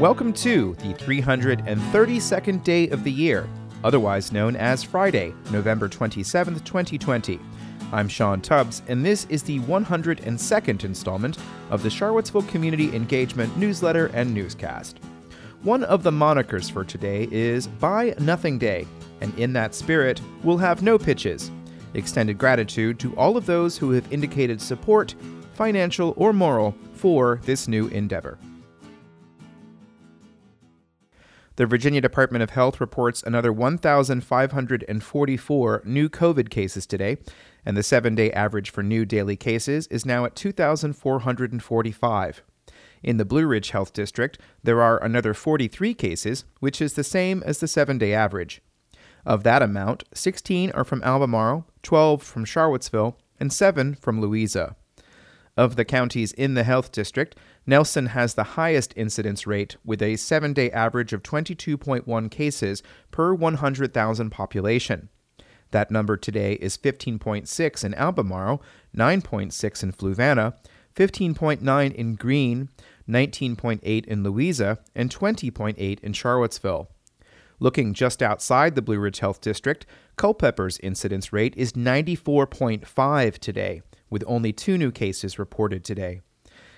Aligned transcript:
Welcome 0.00 0.32
to 0.32 0.74
the 0.76 0.94
332nd 0.94 2.64
day 2.64 2.88
of 2.88 3.04
the 3.04 3.12
year, 3.12 3.46
otherwise 3.84 4.32
known 4.32 4.56
as 4.56 4.82
Friday, 4.82 5.34
November 5.52 5.90
27th, 5.90 6.64
2020. 6.64 7.38
I'm 7.92 8.08
Sean 8.08 8.40
Tubbs, 8.40 8.80
and 8.88 9.04
this 9.04 9.26
is 9.26 9.42
the 9.42 9.60
102nd 9.60 10.84
installment 10.84 11.36
of 11.68 11.82
the 11.82 11.90
Charlottesville 11.90 12.44
Community 12.44 12.96
Engagement 12.96 13.54
newsletter 13.58 14.06
and 14.14 14.32
newscast. 14.32 15.00
One 15.64 15.84
of 15.84 16.02
the 16.02 16.10
monikers 16.10 16.72
for 16.72 16.82
today 16.82 17.28
is 17.30 17.66
Buy 17.66 18.14
Nothing 18.18 18.58
Day, 18.58 18.86
and 19.20 19.38
in 19.38 19.52
that 19.52 19.74
spirit, 19.74 20.18
we'll 20.42 20.56
have 20.56 20.82
no 20.82 20.96
pitches. 20.96 21.50
Extended 21.92 22.38
gratitude 22.38 22.98
to 23.00 23.14
all 23.16 23.36
of 23.36 23.44
those 23.44 23.76
who 23.76 23.90
have 23.90 24.10
indicated 24.10 24.62
support, 24.62 25.14
financial 25.52 26.14
or 26.16 26.32
moral, 26.32 26.74
for 26.94 27.38
this 27.44 27.68
new 27.68 27.88
endeavor. 27.88 28.38
The 31.60 31.66
Virginia 31.66 32.00
Department 32.00 32.42
of 32.42 32.48
Health 32.48 32.80
reports 32.80 33.22
another 33.22 33.52
1,544 33.52 35.82
new 35.84 36.08
COVID 36.08 36.48
cases 36.48 36.86
today, 36.86 37.18
and 37.66 37.76
the 37.76 37.82
seven 37.82 38.14
day 38.14 38.32
average 38.32 38.70
for 38.70 38.82
new 38.82 39.04
daily 39.04 39.36
cases 39.36 39.86
is 39.88 40.06
now 40.06 40.24
at 40.24 40.34
2,445. 40.34 42.42
In 43.02 43.18
the 43.18 43.26
Blue 43.26 43.46
Ridge 43.46 43.72
Health 43.72 43.92
District, 43.92 44.38
there 44.62 44.80
are 44.80 45.04
another 45.04 45.34
43 45.34 45.92
cases, 45.92 46.46
which 46.60 46.80
is 46.80 46.94
the 46.94 47.04
same 47.04 47.42
as 47.44 47.58
the 47.58 47.68
seven 47.68 47.98
day 47.98 48.14
average. 48.14 48.62
Of 49.26 49.42
that 49.42 49.60
amount, 49.60 50.04
16 50.14 50.70
are 50.70 50.84
from 50.84 51.02
Albemarle, 51.02 51.66
12 51.82 52.22
from 52.22 52.46
Charlottesville, 52.46 53.18
and 53.38 53.52
7 53.52 53.96
from 53.96 54.22
Louisa. 54.22 54.76
Of 55.60 55.76
the 55.76 55.84
counties 55.84 56.32
in 56.32 56.54
the 56.54 56.64
health 56.64 56.90
district, 56.90 57.36
Nelson 57.66 58.06
has 58.06 58.32
the 58.32 58.56
highest 58.56 58.94
incidence 58.96 59.46
rate 59.46 59.76
with 59.84 60.00
a 60.00 60.16
seven 60.16 60.54
day 60.54 60.70
average 60.70 61.12
of 61.12 61.22
22.1 61.22 62.30
cases 62.30 62.82
per 63.10 63.34
100,000 63.34 64.30
population. 64.30 65.10
That 65.70 65.90
number 65.90 66.16
today 66.16 66.54
is 66.54 66.78
15.6 66.78 67.84
in 67.84 67.92
Albemarle, 67.92 68.62
9.6 68.96 69.82
in 69.82 69.92
Fluvanna, 69.92 70.54
15.9 70.96 71.94
in 71.94 72.14
Greene, 72.14 72.70
19.8 73.06 74.06
in 74.06 74.22
Louisa, 74.22 74.78
and 74.94 75.14
20.8 75.14 76.00
in 76.00 76.12
Charlottesville. 76.14 76.88
Looking 77.58 77.92
just 77.92 78.22
outside 78.22 78.76
the 78.76 78.80
Blue 78.80 78.98
Ridge 78.98 79.18
Health 79.18 79.42
District, 79.42 79.84
Culpeper's 80.16 80.78
incidence 80.78 81.34
rate 81.34 81.52
is 81.54 81.74
94.5 81.74 83.36
today, 83.36 83.82
with 84.10 84.24
only 84.26 84.52
two 84.52 84.76
new 84.76 84.90
cases 84.90 85.38
reported 85.38 85.84
today. 85.84 86.20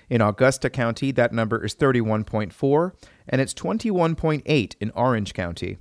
In 0.08 0.20
Augusta 0.20 0.68
County, 0.68 1.10
that 1.12 1.32
number 1.32 1.64
is 1.64 1.74
31.4, 1.74 2.92
and 3.28 3.40
it's 3.40 3.54
21.8 3.54 4.74
in 4.78 4.90
Orange 4.90 5.32
County. 5.32 5.78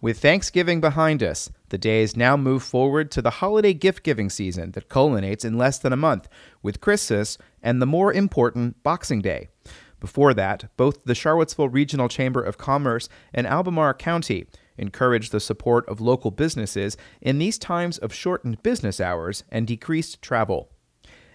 With 0.00 0.20
Thanksgiving 0.20 0.80
behind 0.80 1.24
us, 1.24 1.50
the 1.70 1.78
days 1.78 2.16
now 2.16 2.36
move 2.36 2.62
forward 2.62 3.10
to 3.10 3.22
the 3.22 3.30
holiday 3.30 3.74
gift 3.74 4.04
giving 4.04 4.30
season 4.30 4.70
that 4.72 4.88
culminates 4.88 5.44
in 5.44 5.58
less 5.58 5.78
than 5.78 5.92
a 5.92 5.96
month 5.96 6.28
with 6.62 6.80
Christmas 6.80 7.36
and 7.62 7.82
the 7.82 7.86
more 7.86 8.12
important 8.12 8.80
Boxing 8.84 9.20
Day. 9.20 9.48
Before 9.98 10.34
that, 10.34 10.66
both 10.76 11.02
the 11.04 11.16
Charlottesville 11.16 11.68
Regional 11.68 12.08
Chamber 12.08 12.40
of 12.40 12.58
Commerce 12.58 13.08
and 13.34 13.44
Albemarle 13.44 13.94
County 13.94 14.46
encourage 14.78 15.30
the 15.30 15.40
support 15.40 15.88
of 15.88 16.00
local 16.00 16.30
businesses 16.30 16.96
in 17.20 17.38
these 17.38 17.58
times 17.58 17.98
of 17.98 18.14
shortened 18.14 18.62
business 18.62 19.00
hours 19.00 19.44
and 19.50 19.66
decreased 19.66 20.22
travel. 20.22 20.70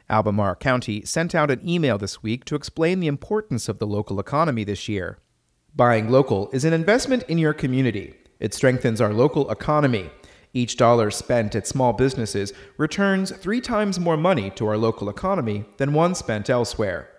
Albemarle 0.09 0.55
County 0.55 1.03
sent 1.05 1.33
out 1.33 1.51
an 1.51 1.67
email 1.67 1.97
this 1.97 2.21
week 2.21 2.45
to 2.45 2.55
explain 2.55 2.99
the 2.99 3.07
importance 3.07 3.69
of 3.69 3.79
the 3.79 3.87
local 3.87 4.19
economy 4.19 4.63
this 4.63 4.87
year. 4.87 5.19
Buying 5.75 6.09
local 6.09 6.49
is 6.51 6.65
an 6.65 6.73
investment 6.73 7.23
in 7.27 7.37
your 7.37 7.53
community 7.53 8.15
it 8.43 8.53
strengthens 8.53 8.99
our 8.99 9.13
local 9.13 9.49
economy. 9.49 10.09
Each 10.53 10.75
dollar 10.75 11.11
spent 11.11 11.55
at 11.55 11.65
small 11.65 11.93
businesses 11.93 12.51
returns 12.77 13.31
three 13.31 13.61
times 13.61 14.01
more 14.01 14.17
money 14.17 14.49
to 14.51 14.67
our 14.67 14.75
local 14.75 15.07
economy 15.07 15.63
than 15.77 15.93
one 15.93 16.13
spent 16.13 16.49
elsewhere. 16.49 17.09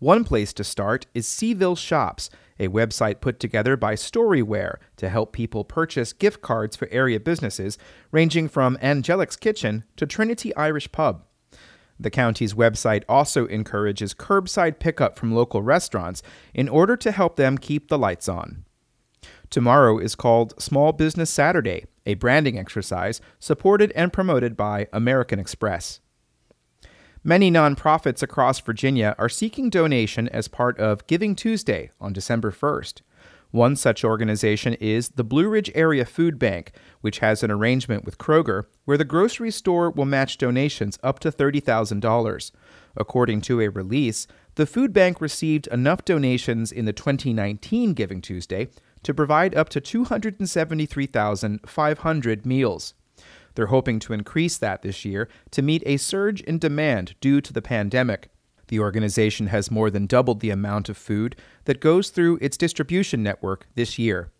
One 0.00 0.24
place 0.24 0.52
to 0.54 0.64
start 0.64 1.06
is 1.14 1.28
Cville 1.28 1.78
Shops, 1.78 2.28
a 2.58 2.68
website 2.68 3.20
put 3.20 3.38
together 3.38 3.76
by 3.76 3.94
Storyware 3.94 4.76
to 4.96 5.08
help 5.08 5.32
people 5.32 5.64
purchase 5.64 6.12
gift 6.12 6.42
cards 6.42 6.76
for 6.76 6.88
area 6.90 7.20
businesses, 7.20 7.78
ranging 8.10 8.48
from 8.48 8.78
Angelic's 8.80 9.36
Kitchen 9.36 9.84
to 9.96 10.06
Trinity 10.06 10.54
Irish 10.56 10.90
Pub. 10.92 11.24
The 11.98 12.10
county's 12.10 12.54
website 12.54 13.04
also 13.08 13.46
encourages 13.46 14.14
curbside 14.14 14.78
pickup 14.78 15.18
from 15.18 15.34
local 15.34 15.62
restaurants 15.62 16.22
in 16.52 16.68
order 16.68 16.96
to 16.96 17.10
help 17.10 17.36
them 17.36 17.56
keep 17.56 17.88
the 17.88 17.98
lights 17.98 18.28
on. 18.28 18.64
Tomorrow 19.48 19.98
is 19.98 20.14
called 20.14 20.60
Small 20.60 20.92
Business 20.92 21.30
Saturday, 21.30 21.86
a 22.04 22.14
branding 22.14 22.58
exercise 22.58 23.20
supported 23.38 23.92
and 23.92 24.12
promoted 24.12 24.56
by 24.56 24.88
American 24.92 25.38
Express. 25.38 26.00
Many 27.28 27.50
nonprofits 27.50 28.22
across 28.22 28.60
Virginia 28.60 29.16
are 29.18 29.28
seeking 29.28 29.68
donation 29.68 30.28
as 30.28 30.46
part 30.46 30.78
of 30.78 31.04
Giving 31.08 31.34
Tuesday 31.34 31.90
on 32.00 32.12
December 32.12 32.52
1st. 32.52 33.00
One 33.50 33.74
such 33.74 34.04
organization 34.04 34.74
is 34.74 35.08
the 35.08 35.24
Blue 35.24 35.48
Ridge 35.48 35.68
Area 35.74 36.04
Food 36.04 36.38
Bank, 36.38 36.70
which 37.00 37.18
has 37.18 37.42
an 37.42 37.50
arrangement 37.50 38.04
with 38.04 38.18
Kroger 38.18 38.66
where 38.84 38.96
the 38.96 39.04
grocery 39.04 39.50
store 39.50 39.90
will 39.90 40.04
match 40.04 40.38
donations 40.38 41.00
up 41.02 41.18
to 41.18 41.32
$30,000. 41.32 42.52
According 42.96 43.40
to 43.40 43.60
a 43.60 43.70
release, 43.70 44.28
the 44.54 44.64
food 44.64 44.92
bank 44.92 45.20
received 45.20 45.66
enough 45.72 46.04
donations 46.04 46.70
in 46.70 46.84
the 46.84 46.92
2019 46.92 47.92
Giving 47.94 48.22
Tuesday 48.22 48.68
to 49.02 49.12
provide 49.12 49.56
up 49.56 49.68
to 49.70 49.80
273,500 49.80 52.46
meals. 52.46 52.94
They're 53.56 53.66
hoping 53.66 53.98
to 54.00 54.12
increase 54.12 54.58
that 54.58 54.82
this 54.82 55.04
year 55.04 55.28
to 55.50 55.62
meet 55.62 55.82
a 55.86 55.96
surge 55.96 56.42
in 56.42 56.58
demand 56.58 57.14
due 57.20 57.40
to 57.40 57.52
the 57.52 57.62
pandemic. 57.62 58.28
The 58.68 58.78
organization 58.78 59.46
has 59.48 59.70
more 59.70 59.90
than 59.90 60.06
doubled 60.06 60.40
the 60.40 60.50
amount 60.50 60.88
of 60.88 60.96
food 60.96 61.36
that 61.64 61.80
goes 61.80 62.10
through 62.10 62.38
its 62.40 62.56
distribution 62.56 63.22
network 63.22 63.66
this 63.74 63.98
year. 63.98 64.30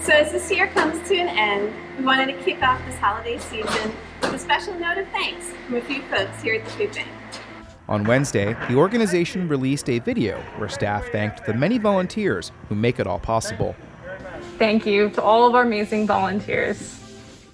So, 0.00 0.12
as 0.12 0.32
this 0.32 0.50
year 0.50 0.66
comes 0.68 1.06
to 1.08 1.16
an 1.16 1.28
end, 1.28 1.72
we 1.96 2.04
wanted 2.04 2.26
to 2.26 2.42
kick 2.42 2.60
off 2.62 2.84
this 2.84 2.96
holiday 2.96 3.38
season 3.38 3.92
with 4.20 4.34
a 4.34 4.38
special 4.38 4.74
note 4.74 4.98
of 4.98 5.06
thanks 5.08 5.50
from 5.66 5.76
a 5.76 5.80
few 5.82 6.02
folks 6.02 6.42
here 6.42 6.56
at 6.56 6.64
the 6.64 6.70
Food 6.72 6.92
Bank. 6.92 7.08
On 7.88 8.02
Wednesday, 8.02 8.56
the 8.68 8.74
organization 8.74 9.46
released 9.46 9.88
a 9.88 10.00
video 10.00 10.40
where 10.56 10.68
staff 10.68 11.06
thanked 11.12 11.44
the 11.46 11.54
many 11.54 11.78
volunteers 11.78 12.50
who 12.68 12.74
make 12.74 12.98
it 12.98 13.06
all 13.06 13.20
possible. 13.20 13.76
Thank 14.58 14.86
you 14.86 15.10
to 15.10 15.22
all 15.22 15.46
of 15.46 15.54
our 15.54 15.62
amazing 15.62 16.06
volunteers. 16.06 16.98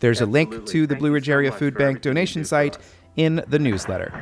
There's 0.01 0.21
a 0.21 0.27
link 0.27 0.67
to 0.67 0.87
the 0.87 0.95
Blue 0.95 1.13
Ridge 1.13 1.29
Area 1.29 1.51
Food 1.51 1.77
Bank 1.77 2.03
donation 2.03 2.45
site 2.45 2.79
in 3.17 3.43
the 3.49 3.59
newsletter. 3.59 4.13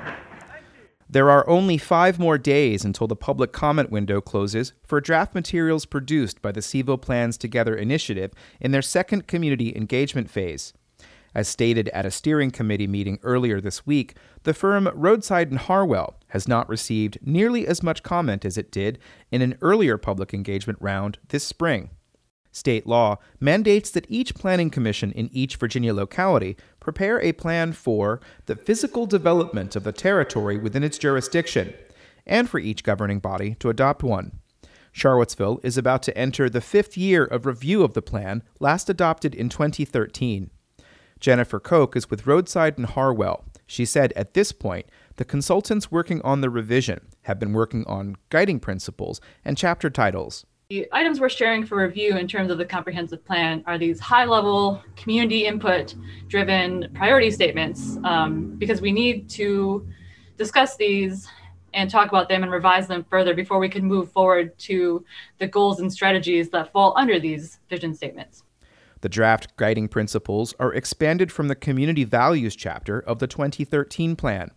There 1.08 1.30
are 1.30 1.48
only 1.48 1.78
five 1.78 2.18
more 2.18 2.38
days 2.38 2.84
until 2.84 3.06
the 3.06 3.14
public 3.14 3.52
comment 3.52 3.90
window 3.90 4.20
closes 4.20 4.72
for 4.84 5.00
draft 5.00 5.34
materials 5.34 5.84
produced 5.84 6.40
by 6.40 6.50
the 6.50 6.60
Cville 6.60 7.00
Plans 7.00 7.36
Together 7.36 7.76
initiative 7.76 8.32
in 8.60 8.72
their 8.72 8.82
second 8.82 9.26
community 9.26 9.76
engagement 9.76 10.30
phase. 10.30 10.72
As 11.34 11.46
stated 11.46 11.90
at 11.90 12.06
a 12.06 12.10
steering 12.10 12.50
committee 12.50 12.86
meeting 12.86 13.18
earlier 13.22 13.60
this 13.60 13.86
week, 13.86 14.16
the 14.44 14.54
firm 14.54 14.88
Rhodeside 14.94 15.50
and 15.50 15.60
Harwell 15.60 16.18
has 16.28 16.48
not 16.48 16.68
received 16.68 17.18
nearly 17.22 17.66
as 17.66 17.82
much 17.82 18.02
comment 18.02 18.46
as 18.46 18.56
it 18.56 18.72
did 18.72 18.98
in 19.30 19.42
an 19.42 19.58
earlier 19.60 19.98
public 19.98 20.32
engagement 20.32 20.78
round 20.80 21.18
this 21.28 21.44
spring. 21.44 21.90
State 22.56 22.86
law 22.86 23.18
mandates 23.38 23.90
that 23.90 24.06
each 24.08 24.34
planning 24.34 24.70
commission 24.70 25.12
in 25.12 25.28
each 25.30 25.56
Virginia 25.56 25.92
locality 25.92 26.56
prepare 26.80 27.20
a 27.20 27.32
plan 27.32 27.74
for 27.74 28.18
the 28.46 28.56
physical 28.56 29.04
development 29.04 29.76
of 29.76 29.84
the 29.84 29.92
territory 29.92 30.56
within 30.56 30.82
its 30.82 30.96
jurisdiction, 30.96 31.74
and 32.24 32.48
for 32.48 32.58
each 32.58 32.82
governing 32.82 33.18
body 33.18 33.56
to 33.60 33.68
adopt 33.68 34.02
one. 34.02 34.38
Charlottesville 34.90 35.60
is 35.62 35.76
about 35.76 36.02
to 36.04 36.16
enter 36.16 36.48
the 36.48 36.62
fifth 36.62 36.96
year 36.96 37.26
of 37.26 37.44
review 37.44 37.82
of 37.82 37.92
the 37.92 38.00
plan, 38.00 38.42
last 38.58 38.88
adopted 38.88 39.34
in 39.34 39.50
2013. 39.50 40.50
Jennifer 41.20 41.60
Koch 41.60 41.94
is 41.94 42.08
with 42.08 42.26
Rhodeside 42.26 42.78
and 42.78 42.86
Harwell. 42.86 43.44
She 43.66 43.84
said 43.84 44.14
at 44.16 44.32
this 44.32 44.52
point, 44.52 44.86
the 45.16 45.26
consultants 45.26 45.92
working 45.92 46.22
on 46.22 46.40
the 46.40 46.48
revision 46.48 47.08
have 47.24 47.38
been 47.38 47.52
working 47.52 47.84
on 47.86 48.16
guiding 48.30 48.60
principles 48.60 49.20
and 49.44 49.58
chapter 49.58 49.90
titles. 49.90 50.46
The 50.68 50.88
items 50.90 51.20
we're 51.20 51.28
sharing 51.28 51.64
for 51.64 51.76
review 51.76 52.16
in 52.16 52.26
terms 52.26 52.50
of 52.50 52.58
the 52.58 52.64
comprehensive 52.64 53.24
plan 53.24 53.62
are 53.68 53.78
these 53.78 54.00
high 54.00 54.24
level, 54.24 54.82
community 54.96 55.46
input 55.46 55.94
driven 56.26 56.90
priority 56.92 57.30
statements 57.30 57.98
um, 58.02 58.56
because 58.58 58.80
we 58.80 58.90
need 58.90 59.30
to 59.30 59.86
discuss 60.36 60.76
these 60.76 61.28
and 61.72 61.88
talk 61.88 62.08
about 62.08 62.28
them 62.28 62.42
and 62.42 62.50
revise 62.50 62.88
them 62.88 63.06
further 63.08 63.32
before 63.32 63.60
we 63.60 63.68
can 63.68 63.84
move 63.84 64.10
forward 64.10 64.58
to 64.58 65.04
the 65.38 65.46
goals 65.46 65.78
and 65.78 65.92
strategies 65.92 66.48
that 66.50 66.72
fall 66.72 66.94
under 66.96 67.20
these 67.20 67.60
vision 67.70 67.94
statements. 67.94 68.42
The 69.02 69.08
draft 69.08 69.56
guiding 69.56 69.86
principles 69.86 70.52
are 70.58 70.74
expanded 70.74 71.30
from 71.30 71.46
the 71.46 71.54
Community 71.54 72.02
Values 72.02 72.56
chapter 72.56 72.98
of 72.98 73.20
the 73.20 73.28
2013 73.28 74.16
plan. 74.16 74.50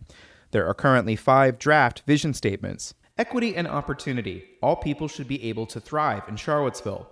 There 0.50 0.66
are 0.66 0.74
currently 0.74 1.14
five 1.14 1.56
draft 1.56 2.02
vision 2.04 2.34
statements. 2.34 2.94
Equity 3.20 3.54
and 3.54 3.68
opportunity. 3.68 4.44
All 4.62 4.76
people 4.76 5.06
should 5.06 5.28
be 5.28 5.44
able 5.44 5.66
to 5.66 5.78
thrive 5.78 6.22
in 6.26 6.36
Charlottesville. 6.36 7.06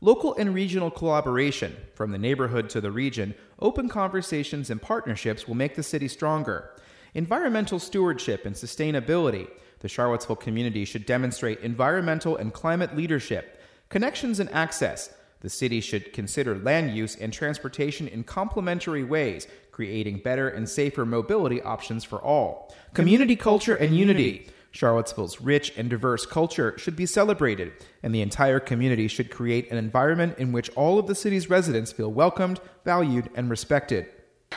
Local 0.00 0.34
and 0.36 0.54
regional 0.54 0.90
collaboration, 0.90 1.76
from 1.92 2.12
the 2.12 2.18
neighborhood 2.18 2.70
to 2.70 2.80
the 2.80 2.90
region, 2.90 3.34
open 3.58 3.86
conversations 3.86 4.70
and 4.70 4.80
partnerships 4.80 5.46
will 5.46 5.54
make 5.54 5.74
the 5.74 5.82
city 5.82 6.08
stronger. 6.08 6.70
Environmental 7.12 7.78
stewardship 7.78 8.46
and 8.46 8.54
sustainability. 8.54 9.50
The 9.80 9.88
Charlottesville 9.90 10.36
community 10.36 10.86
should 10.86 11.04
demonstrate 11.04 11.60
environmental 11.60 12.38
and 12.38 12.54
climate 12.54 12.96
leadership. 12.96 13.60
Connections 13.90 14.40
and 14.40 14.50
access. 14.52 15.12
The 15.40 15.50
city 15.50 15.82
should 15.82 16.14
consider 16.14 16.56
land 16.56 16.96
use 16.96 17.16
and 17.16 17.34
transportation 17.34 18.08
in 18.08 18.24
complementary 18.24 19.04
ways, 19.04 19.46
creating 19.72 20.22
better 20.24 20.48
and 20.48 20.66
safer 20.66 21.04
mobility 21.04 21.60
options 21.60 22.02
for 22.02 22.18
all. 22.22 22.74
Community 22.94 23.36
culture 23.36 23.74
and 23.74 23.94
unity. 23.94 24.48
Charlottesville's 24.70 25.40
rich 25.40 25.72
and 25.76 25.90
diverse 25.90 26.26
culture 26.26 26.76
should 26.78 26.96
be 26.96 27.06
celebrated, 27.06 27.72
and 28.02 28.14
the 28.14 28.22
entire 28.22 28.60
community 28.60 29.08
should 29.08 29.30
create 29.30 29.70
an 29.70 29.78
environment 29.78 30.38
in 30.38 30.52
which 30.52 30.70
all 30.70 30.98
of 30.98 31.06
the 31.06 31.14
city's 31.14 31.50
residents 31.50 31.92
feel 31.92 32.12
welcomed, 32.12 32.60
valued, 32.84 33.28
and 33.34 33.50
respected. 33.50 34.06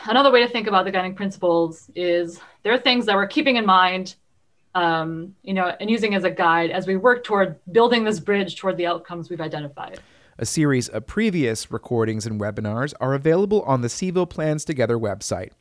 Another 0.05 0.31
way 0.31 0.41
to 0.45 0.47
think 0.47 0.67
about 0.67 0.85
the 0.85 0.91
guiding 0.91 1.15
principles 1.15 1.89
is 1.95 2.39
there 2.63 2.73
are 2.73 2.77
things 2.77 3.05
that 3.05 3.15
we're 3.15 3.27
keeping 3.27 3.55
in 3.55 3.65
mind, 3.65 4.15
um, 4.75 5.35
you 5.43 5.53
know, 5.53 5.73
and 5.79 5.89
using 5.89 6.15
as 6.15 6.23
a 6.23 6.31
guide 6.31 6.71
as 6.71 6.87
we 6.87 6.95
work 6.95 7.23
toward 7.23 7.59
building 7.71 8.03
this 8.03 8.19
bridge 8.19 8.55
toward 8.55 8.77
the 8.77 8.85
outcomes 8.85 9.29
we've 9.29 9.41
identified. 9.41 9.99
A 10.39 10.45
series 10.45 10.89
of 10.89 11.05
previous 11.05 11.71
recordings 11.71 12.25
and 12.25 12.41
webinars 12.41 12.93
are 12.99 13.13
available 13.13 13.61
on 13.63 13.81
the 13.81 13.87
Cville 13.87 14.29
Plans 14.29 14.65
Together 14.65 14.97
website. 14.97 15.51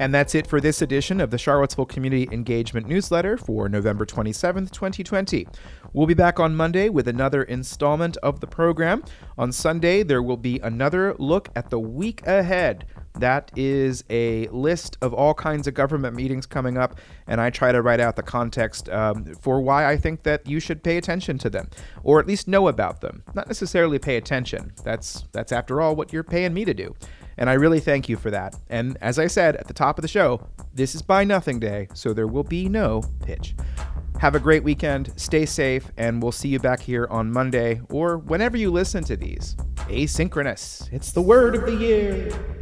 And 0.00 0.12
that's 0.12 0.34
it 0.34 0.46
for 0.46 0.60
this 0.60 0.82
edition 0.82 1.20
of 1.20 1.30
the 1.30 1.38
Charlottesville 1.38 1.86
Community 1.86 2.28
Engagement 2.32 2.88
Newsletter 2.88 3.36
for 3.36 3.68
November 3.68 4.04
27th, 4.04 4.70
2020. 4.72 5.46
We'll 5.92 6.06
be 6.06 6.14
back 6.14 6.40
on 6.40 6.56
Monday 6.56 6.88
with 6.88 7.06
another 7.06 7.44
installment 7.44 8.16
of 8.18 8.40
the 8.40 8.46
program. 8.46 9.04
On 9.38 9.52
Sunday, 9.52 10.02
there 10.02 10.22
will 10.22 10.36
be 10.36 10.58
another 10.60 11.14
look 11.18 11.48
at 11.54 11.70
the 11.70 11.78
week 11.78 12.26
ahead. 12.26 12.86
That 13.20 13.52
is 13.54 14.02
a 14.10 14.48
list 14.48 14.98
of 15.00 15.14
all 15.14 15.34
kinds 15.34 15.68
of 15.68 15.74
government 15.74 16.16
meetings 16.16 16.46
coming 16.46 16.76
up, 16.76 16.98
and 17.28 17.40
I 17.40 17.50
try 17.50 17.70
to 17.70 17.80
write 17.80 18.00
out 18.00 18.16
the 18.16 18.24
context 18.24 18.88
um, 18.88 19.24
for 19.36 19.60
why 19.60 19.86
I 19.86 19.96
think 19.96 20.24
that 20.24 20.48
you 20.48 20.58
should 20.58 20.82
pay 20.82 20.96
attention 20.96 21.38
to 21.38 21.48
them, 21.48 21.70
or 22.02 22.18
at 22.18 22.26
least 22.26 22.48
know 22.48 22.66
about 22.66 23.00
them. 23.00 23.22
Not 23.32 23.46
necessarily 23.46 24.00
pay 24.00 24.16
attention. 24.16 24.72
That's 24.82 25.24
that's 25.30 25.52
after 25.52 25.80
all 25.80 25.94
what 25.94 26.12
you're 26.12 26.24
paying 26.24 26.52
me 26.52 26.64
to 26.64 26.74
do. 26.74 26.96
And 27.36 27.50
I 27.50 27.54
really 27.54 27.80
thank 27.80 28.08
you 28.08 28.16
for 28.16 28.30
that. 28.30 28.56
And 28.68 28.96
as 29.00 29.18
I 29.18 29.26
said 29.26 29.56
at 29.56 29.66
the 29.66 29.74
top 29.74 29.98
of 29.98 30.02
the 30.02 30.08
show, 30.08 30.46
this 30.72 30.94
is 30.94 31.02
Buy 31.02 31.24
Nothing 31.24 31.58
Day, 31.58 31.88
so 31.94 32.12
there 32.12 32.26
will 32.26 32.44
be 32.44 32.68
no 32.68 33.02
pitch. 33.24 33.54
Have 34.20 34.34
a 34.34 34.40
great 34.40 34.62
weekend, 34.62 35.12
stay 35.16 35.44
safe, 35.44 35.90
and 35.96 36.22
we'll 36.22 36.32
see 36.32 36.48
you 36.48 36.58
back 36.58 36.80
here 36.80 37.06
on 37.10 37.32
Monday 37.32 37.80
or 37.90 38.18
whenever 38.18 38.56
you 38.56 38.70
listen 38.70 39.02
to 39.04 39.16
these. 39.16 39.56
Asynchronous. 39.88 40.90
It's 40.92 41.12
the 41.12 41.22
word 41.22 41.56
of 41.56 41.66
the 41.66 41.74
year. 41.74 42.53